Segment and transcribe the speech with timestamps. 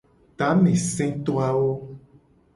[0.37, 1.69] Tameseto awo.